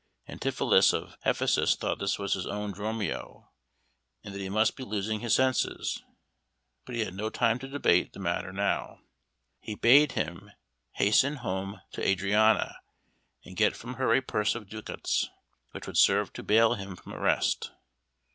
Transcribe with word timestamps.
Antipholus 0.27 0.93
of 0.95 1.15
Ephesus 1.27 1.75
thought 1.75 1.99
this 1.99 2.17
was 2.17 2.33
his 2.33 2.47
own 2.47 2.71
Dromio, 2.73 3.51
and 4.23 4.33
that 4.33 4.39
he 4.41 4.49
must 4.49 4.75
be 4.75 4.83
losing 4.83 5.19
his 5.19 5.35
senses, 5.35 6.01
but 6.87 6.95
he 6.95 7.05
had 7.05 7.13
no 7.13 7.29
time 7.29 7.59
to 7.59 7.67
debate 7.67 8.13
the 8.13 8.19
matter 8.19 8.51
now. 8.51 9.01
He 9.59 9.75
bade 9.75 10.13
him 10.13 10.49
hasten 10.93 11.35
home 11.35 11.81
to 11.91 12.03
Adriana 12.03 12.79
and 13.45 13.55
get 13.55 13.75
from 13.77 13.93
her 14.01 14.11
a 14.15 14.21
purse 14.21 14.55
of 14.55 14.67
ducats, 14.69 15.29
which 15.69 15.85
would 15.85 15.97
serve 15.97 16.33
to 16.33 16.41
bail 16.41 16.73
him 16.73 16.95
from 16.95 17.13
arrest. 17.13 17.69